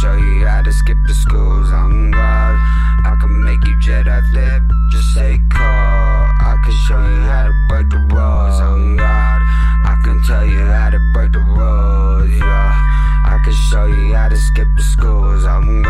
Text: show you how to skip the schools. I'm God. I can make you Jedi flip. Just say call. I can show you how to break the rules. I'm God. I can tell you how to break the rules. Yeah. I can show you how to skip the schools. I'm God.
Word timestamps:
show 0.00 0.14
you 0.14 0.46
how 0.46 0.62
to 0.62 0.72
skip 0.72 0.96
the 1.06 1.14
schools. 1.14 1.70
I'm 1.72 2.10
God. 2.10 2.54
I 3.04 3.16
can 3.20 3.42
make 3.42 3.66
you 3.66 3.74
Jedi 3.78 4.30
flip. 4.30 4.62
Just 4.90 5.14
say 5.14 5.40
call. 5.50 6.30
I 6.38 6.56
can 6.64 6.74
show 6.86 7.02
you 7.02 7.20
how 7.22 7.46
to 7.48 7.54
break 7.68 7.88
the 7.90 7.98
rules. 8.14 8.60
I'm 8.60 8.96
God. 8.96 9.40
I 9.92 10.00
can 10.04 10.22
tell 10.22 10.46
you 10.46 10.60
how 10.60 10.90
to 10.90 11.00
break 11.12 11.32
the 11.32 11.40
rules. 11.40 12.30
Yeah. 12.30 12.72
I 13.26 13.38
can 13.42 13.54
show 13.70 13.86
you 13.86 14.14
how 14.14 14.28
to 14.28 14.36
skip 14.36 14.68
the 14.76 14.82
schools. 14.82 15.44
I'm 15.44 15.82
God. 15.82 15.87